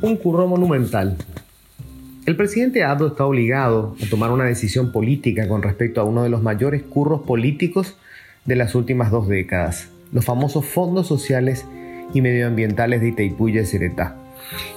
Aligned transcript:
Un 0.00 0.16
curro 0.16 0.46
monumental. 0.46 1.16
El 2.24 2.36
presidente 2.36 2.84
Abdo 2.84 3.08
está 3.08 3.26
obligado 3.26 3.96
a 4.00 4.08
tomar 4.08 4.30
una 4.30 4.44
decisión 4.44 4.92
política 4.92 5.48
con 5.48 5.60
respecto 5.60 6.00
a 6.00 6.04
uno 6.04 6.22
de 6.22 6.28
los 6.28 6.40
mayores 6.40 6.84
curros 6.84 7.22
políticos 7.22 7.96
de 8.44 8.54
las 8.54 8.76
últimas 8.76 9.10
dos 9.10 9.26
décadas, 9.26 9.88
los 10.12 10.24
famosos 10.24 10.66
fondos 10.66 11.08
sociales 11.08 11.66
y 12.14 12.20
medioambientales 12.20 13.00
de 13.00 13.08
Itaipú 13.08 13.48
y 13.48 13.54
Yacyretá. 13.54 14.16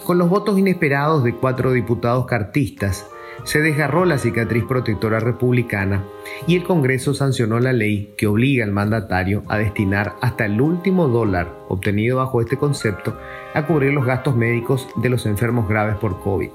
Con 0.05 0.17
los 0.17 0.27
votos 0.27 0.57
inesperados 0.57 1.23
de 1.23 1.35
cuatro 1.35 1.71
diputados 1.71 2.25
cartistas, 2.25 3.05
se 3.43 3.61
desgarró 3.61 4.05
la 4.05 4.17
cicatriz 4.17 4.63
protectora 4.63 5.19
republicana 5.19 6.03
y 6.47 6.55
el 6.55 6.63
Congreso 6.63 7.13
sancionó 7.13 7.59
la 7.59 7.73
ley 7.73 8.13
que 8.17 8.27
obliga 8.27 8.63
al 8.63 8.71
mandatario 8.71 9.43
a 9.47 9.57
destinar 9.57 10.15
hasta 10.21 10.45
el 10.45 10.59
último 10.59 11.07
dólar 11.07 11.53
obtenido 11.69 12.17
bajo 12.17 12.41
este 12.41 12.57
concepto 12.57 13.17
a 13.53 13.65
cubrir 13.65 13.93
los 13.93 14.05
gastos 14.05 14.35
médicos 14.35 14.87
de 14.95 15.09
los 15.09 15.25
enfermos 15.25 15.67
graves 15.67 15.95
por 15.97 16.19
COVID. 16.21 16.51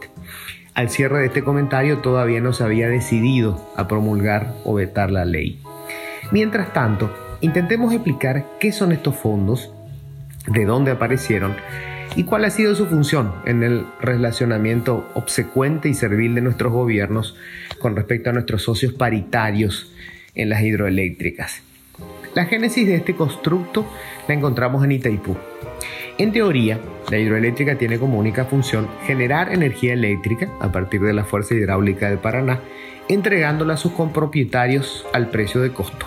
Al 0.75 0.91
cierre 0.91 1.21
de 1.21 1.27
este 1.27 1.43
comentario 1.43 1.99
todavía 1.99 2.41
no 2.41 2.53
se 2.53 2.65
había 2.65 2.89
decidido 2.89 3.61
a 3.77 3.89
promulgar 3.89 4.55
o 4.65 4.75
vetar 4.75 5.11
la 5.11 5.25
ley. 5.25 5.63
Mientras 6.33 6.73
tanto, 6.73 7.11
intentemos 7.41 7.93
explicar 7.93 8.45
qué 8.61 8.73
son 8.73 8.93
estos 8.93 9.16
fondos, 9.16 9.73
de 10.47 10.65
dónde 10.65 10.91
aparecieron 10.91 11.57
y 12.16 12.25
cuál 12.25 12.47
ha 12.47 12.51
sido 12.51 12.75
su 12.75 12.87
función 12.87 13.34
en 13.45 13.62
el 13.62 13.84
relacionamiento 14.01 15.09
obsecuente 15.15 15.91
y 15.91 15.95
servil 15.95 16.34
de 16.34 16.41
nuestros 16.41 16.73
gobiernos 16.73 17.37
con 17.79 17.95
respecto 17.95 18.30
a 18.30 18.33
nuestros 18.33 18.62
socios 18.62 18.95
paritarios 18.95 19.93
en 20.34 20.48
las 20.48 20.62
hidroeléctricas. 20.62 21.62
La 22.34 22.47
génesis 22.47 22.87
de 22.87 22.97
este 22.97 23.15
constructo 23.15 23.87
la 24.29 24.34
encontramos 24.34 24.83
en 24.84 24.93
Itaipú. 24.93 25.37
En 26.19 26.33
teoría, 26.33 26.80
la 27.10 27.19
hidroeléctrica 27.19 27.76
tiene 27.76 27.99
como 27.99 28.19
única 28.19 28.46
función 28.46 28.88
generar 29.04 29.52
energía 29.52 29.93
eléctrica 29.93 30.51
a 30.60 30.73
partir 30.73 31.02
de 31.02 31.13
la 31.13 31.24
fuerza 31.24 31.54
hidráulica 31.54 32.09
del 32.09 32.19
Paraná, 32.19 32.60
entregándola 33.09 33.74
a 33.74 33.79
sus 33.79 33.93
compropietarios 33.93 35.07
al 35.13 35.29
precio 35.29 35.60
de 35.60 35.73
costo. 35.73 36.07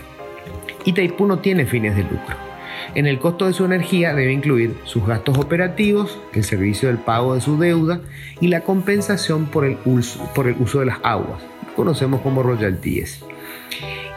Itaipú 0.85 1.27
no 1.27 1.39
tiene 1.39 1.65
fines 1.65 1.95
de 1.95 2.03
lucro 2.03 2.48
en 2.95 3.07
el 3.07 3.19
costo 3.19 3.45
de 3.45 3.53
su 3.53 3.65
energía 3.65 4.13
debe 4.13 4.31
incluir 4.31 4.75
sus 4.83 5.05
gastos 5.05 5.37
operativos, 5.37 6.19
el 6.33 6.43
servicio 6.43 6.89
del 6.89 6.97
pago 6.97 7.35
de 7.35 7.41
su 7.41 7.57
deuda 7.57 8.01
y 8.39 8.47
la 8.47 8.61
compensación 8.61 9.45
por 9.45 9.65
el 9.65 9.77
uso, 9.85 10.79
de 10.79 10.85
las 10.85 10.99
aguas, 11.03 11.41
conocemos 11.75 12.21
como 12.21 12.43
royalties. 12.43 13.23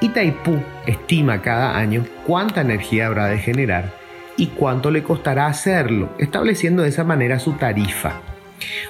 Itaipú 0.00 0.58
estima 0.86 1.42
cada 1.42 1.76
año 1.78 2.04
cuánta 2.26 2.60
energía 2.60 3.06
habrá 3.06 3.26
de 3.26 3.38
generar 3.38 3.92
y 4.36 4.48
cuánto 4.48 4.90
le 4.90 5.02
costará 5.02 5.46
hacerlo, 5.46 6.08
estableciendo 6.18 6.82
de 6.82 6.88
esa 6.88 7.04
manera 7.04 7.38
su 7.38 7.52
tarifa. 7.52 8.20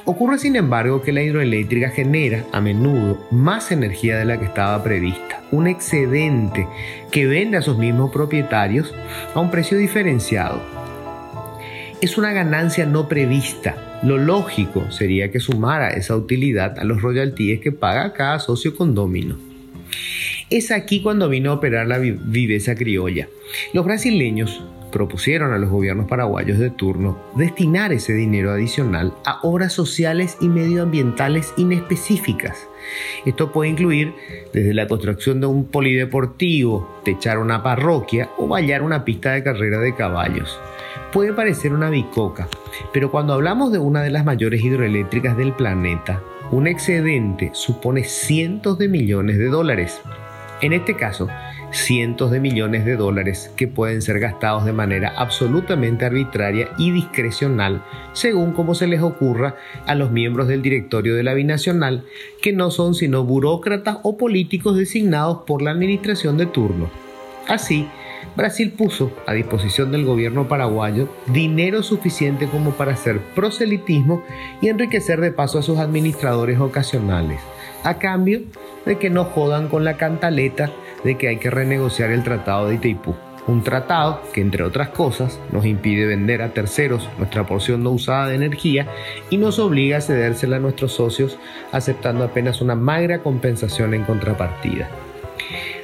Ocurre 0.04 0.38
sin 0.38 0.56
embargo 0.56 1.02
que 1.02 1.12
la 1.12 1.22
hidroeléctrica 1.22 1.90
genera 1.90 2.44
a 2.52 2.60
menudo 2.60 3.26
más 3.30 3.72
energía 3.72 4.18
de 4.18 4.24
la 4.24 4.38
que 4.38 4.46
estaba 4.46 4.82
prevista, 4.82 5.31
un 5.52 5.68
excedente 5.68 6.66
que 7.12 7.26
vende 7.26 7.58
a 7.58 7.62
sus 7.62 7.78
mismos 7.78 8.10
propietarios 8.10 8.92
a 9.34 9.38
un 9.38 9.50
precio 9.50 9.78
diferenciado. 9.78 10.60
Es 12.00 12.18
una 12.18 12.32
ganancia 12.32 12.84
no 12.84 13.08
prevista. 13.08 14.00
Lo 14.02 14.18
lógico 14.18 14.90
sería 14.90 15.30
que 15.30 15.38
sumara 15.38 15.90
esa 15.90 16.16
utilidad 16.16 16.80
a 16.80 16.84
los 16.84 17.00
royalties 17.00 17.60
que 17.60 17.70
paga 17.70 18.12
cada 18.12 18.40
socio 18.40 18.74
condomino. 18.74 19.36
Es 20.50 20.72
aquí 20.72 21.00
cuando 21.00 21.28
vino 21.28 21.50
a 21.50 21.54
operar 21.54 21.86
la 21.86 21.98
viveza 21.98 22.74
criolla. 22.74 23.28
Los 23.72 23.84
brasileños 23.84 24.64
propusieron 24.92 25.52
a 25.52 25.58
los 25.58 25.70
gobiernos 25.70 26.06
paraguayos 26.06 26.58
de 26.58 26.70
turno 26.70 27.18
destinar 27.34 27.92
ese 27.92 28.12
dinero 28.12 28.52
adicional 28.52 29.12
a 29.26 29.40
obras 29.42 29.72
sociales 29.72 30.36
y 30.40 30.48
medioambientales 30.48 31.52
inespecíficas. 31.56 32.68
Esto 33.26 33.50
puede 33.50 33.70
incluir 33.70 34.14
desde 34.52 34.74
la 34.74 34.86
construcción 34.86 35.40
de 35.40 35.46
un 35.46 35.64
polideportivo, 35.64 37.00
techar 37.04 37.38
una 37.38 37.64
parroquia 37.64 38.30
o 38.38 38.46
vallar 38.46 38.82
una 38.82 39.04
pista 39.04 39.32
de 39.32 39.42
carrera 39.42 39.80
de 39.80 39.96
caballos. 39.96 40.60
Puede 41.12 41.32
parecer 41.32 41.72
una 41.72 41.90
bicoca, 41.90 42.48
pero 42.92 43.10
cuando 43.10 43.32
hablamos 43.32 43.72
de 43.72 43.78
una 43.78 44.02
de 44.02 44.10
las 44.10 44.24
mayores 44.24 44.62
hidroeléctricas 44.62 45.36
del 45.36 45.52
planeta, 45.52 46.22
un 46.50 46.66
excedente 46.66 47.50
supone 47.54 48.04
cientos 48.04 48.78
de 48.78 48.88
millones 48.88 49.38
de 49.38 49.46
dólares. 49.46 50.00
En 50.60 50.72
este 50.72 50.94
caso, 50.94 51.28
cientos 51.72 52.30
de 52.30 52.40
millones 52.40 52.84
de 52.84 52.96
dólares 52.96 53.50
que 53.56 53.66
pueden 53.66 54.02
ser 54.02 54.20
gastados 54.20 54.64
de 54.64 54.72
manera 54.72 55.12
absolutamente 55.16 56.04
arbitraria 56.04 56.68
y 56.78 56.90
discrecional 56.90 57.82
según 58.12 58.52
como 58.52 58.74
se 58.74 58.86
les 58.86 59.02
ocurra 59.02 59.56
a 59.86 59.94
los 59.94 60.10
miembros 60.10 60.48
del 60.48 60.62
directorio 60.62 61.14
de 61.14 61.22
la 61.22 61.34
binacional 61.34 62.04
que 62.40 62.52
no 62.52 62.70
son 62.70 62.94
sino 62.94 63.24
burócratas 63.24 63.98
o 64.02 64.16
políticos 64.16 64.76
designados 64.76 65.38
por 65.46 65.62
la 65.62 65.70
administración 65.70 66.36
de 66.36 66.46
turno. 66.46 66.90
Así, 67.48 67.88
Brasil 68.36 68.72
puso 68.72 69.12
a 69.26 69.32
disposición 69.32 69.92
del 69.92 70.04
gobierno 70.04 70.48
paraguayo 70.48 71.08
dinero 71.26 71.82
suficiente 71.82 72.46
como 72.46 72.72
para 72.72 72.92
hacer 72.92 73.20
proselitismo 73.34 74.22
y 74.60 74.68
enriquecer 74.68 75.20
de 75.20 75.32
paso 75.32 75.58
a 75.58 75.62
sus 75.62 75.78
administradores 75.78 76.58
ocasionales, 76.60 77.40
a 77.84 77.98
cambio 77.98 78.40
de 78.86 78.98
que 78.98 79.10
no 79.10 79.24
jodan 79.24 79.68
con 79.68 79.84
la 79.84 79.96
cantaleta 79.96 80.70
de 81.04 81.16
que 81.16 81.28
hay 81.28 81.36
que 81.36 81.50
renegociar 81.50 82.10
el 82.10 82.22
Tratado 82.22 82.68
de 82.68 82.76
Itaipú. 82.76 83.14
Un 83.48 83.64
tratado 83.64 84.22
que, 84.32 84.40
entre 84.40 84.62
otras 84.62 84.90
cosas, 84.90 85.40
nos 85.50 85.66
impide 85.66 86.06
vender 86.06 86.42
a 86.42 86.54
terceros 86.54 87.08
nuestra 87.18 87.44
porción 87.44 87.82
no 87.82 87.90
usada 87.90 88.28
de 88.28 88.36
energía 88.36 88.86
y 89.30 89.36
nos 89.36 89.58
obliga 89.58 89.96
a 89.96 90.00
cedérsela 90.00 90.56
a 90.56 90.60
nuestros 90.60 90.92
socios, 90.92 91.38
aceptando 91.72 92.22
apenas 92.22 92.60
una 92.60 92.76
magra 92.76 93.18
compensación 93.18 93.94
en 93.94 94.04
contrapartida. 94.04 94.88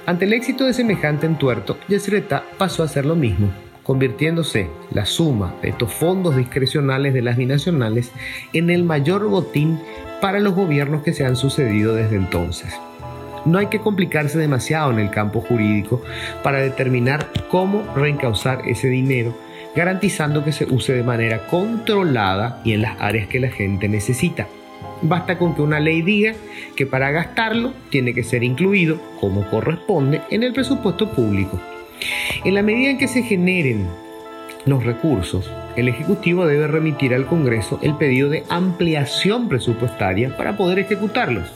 Ante 0.07 0.25
el 0.25 0.35
éxito 0.35 0.67
de 0.67 0.73
semejante 0.73 1.27
entuerto, 1.27 1.77
Yacyretá 1.89 2.45
pasó 2.59 2.83
a 2.83 2.87
hacer 2.87 3.05
lo 3.05 3.17
mismo, 3.17 3.51
convirtiéndose 3.83 4.69
la 4.93 5.05
suma 5.05 5.55
de 5.61 5.71
estos 5.71 5.93
fondos 5.93 6.37
discrecionales 6.37 7.13
de 7.13 7.23
las 7.23 7.37
binacionales 7.37 8.13
en 8.53 8.71
el 8.71 8.85
mayor 8.85 9.27
botín 9.29 9.81
para 10.21 10.41
los 10.41 10.55
gobiernos 10.55 11.03
que 11.03 11.13
se 11.13 11.25
han 11.25 11.37
sucedido 11.37 11.95
desde 11.95 12.17
entonces. 12.17 12.75
No 13.45 13.59
hay 13.59 13.67
que 13.67 13.81
complicarse 13.81 14.39
demasiado 14.39 14.91
en 14.91 14.99
el 14.99 15.11
campo 15.11 15.41
jurídico 15.41 16.03
para 16.43 16.59
determinar 16.59 17.31
cómo 17.51 17.85
reencauzar 17.95 18.63
ese 18.67 18.89
dinero, 18.89 19.35
garantizando 19.75 20.45
que 20.45 20.53
se 20.53 20.65
use 20.65 20.93
de 20.93 21.03
manera 21.03 21.47
controlada 21.47 22.61
y 22.65 22.73
en 22.73 22.83
las 22.83 23.01
áreas 23.01 23.29
que 23.29 23.41
la 23.41 23.51
gente 23.51 23.89
necesita. 23.89 24.49
Basta 25.01 25.39
con 25.39 25.55
que 25.55 25.63
una 25.63 25.79
ley 25.79 26.03
diga 26.03 26.35
que 26.75 26.85
para 26.85 27.11
gastarlo 27.11 27.73
tiene 27.91 28.15
que 28.15 28.25
ser 28.25 28.43
incluido, 28.43 29.01
como 29.21 29.49
corresponde, 29.49 30.23
en 30.31 30.43
el 30.43 30.53
presupuesto 30.53 31.11
público. 31.13 31.61
En 32.45 32.55
la 32.55 32.63
medida 32.63 32.91
en 32.91 32.99
que 32.99 33.09
se 33.09 33.23
generen 33.23 33.87
los 34.69 34.85
recursos, 34.85 35.51
el 35.77 35.89
Ejecutivo 35.89 36.47
debe 36.47 36.67
remitir 36.67 37.15
al 37.15 37.27
Congreso 37.27 37.79
el 37.83 37.95
pedido 37.95 38.29
de 38.29 38.45
ampliación 38.49 39.49
presupuestaria 39.49 40.37
para 40.37 40.57
poder 40.57 40.79
ejecutarlos. 40.79 41.53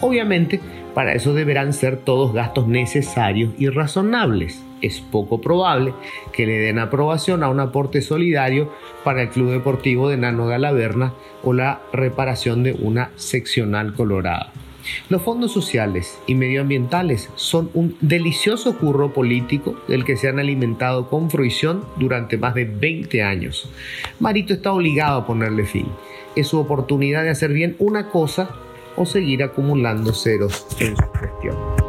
Obviamente, 0.00 0.60
para 0.94 1.12
eso 1.12 1.34
deberán 1.34 1.72
ser 1.72 1.98
todos 1.98 2.32
gastos 2.32 2.66
necesarios 2.66 3.52
y 3.58 3.68
razonables. 3.68 4.64
Es 4.80 5.00
poco 5.00 5.40
probable 5.40 5.92
que 6.32 6.46
le 6.46 6.58
den 6.58 6.78
aprobación 6.78 7.42
a 7.42 7.50
un 7.50 7.60
aporte 7.60 8.00
solidario 8.00 8.72
para 9.04 9.22
el 9.22 9.28
Club 9.28 9.50
Deportivo 9.50 10.08
de 10.08 10.16
Nano 10.16 10.46
Galaverna 10.46 11.12
o 11.42 11.52
la 11.52 11.80
reparación 11.92 12.62
de 12.62 12.72
una 12.72 13.10
seccional 13.16 13.92
colorada. 13.92 14.52
Los 15.08 15.22
fondos 15.22 15.52
sociales 15.52 16.18
y 16.26 16.34
medioambientales 16.34 17.30
son 17.36 17.70
un 17.74 17.96
delicioso 18.00 18.78
curro 18.78 19.12
político 19.12 19.80
del 19.88 20.04
que 20.04 20.16
se 20.16 20.28
han 20.28 20.38
alimentado 20.38 21.08
con 21.08 21.30
fruición 21.30 21.84
durante 21.96 22.36
más 22.36 22.54
de 22.54 22.64
20 22.64 23.22
años. 23.22 23.70
Marito 24.18 24.54
está 24.54 24.72
obligado 24.72 25.20
a 25.20 25.26
ponerle 25.26 25.64
fin. 25.64 25.86
Es 26.36 26.48
su 26.48 26.58
oportunidad 26.58 27.22
de 27.22 27.30
hacer 27.30 27.52
bien 27.52 27.76
una 27.78 28.10
cosa 28.10 28.50
o 28.96 29.06
seguir 29.06 29.42
acumulando 29.42 30.12
ceros 30.12 30.66
en 30.78 30.96
su 30.96 31.10
gestión. 31.12 31.79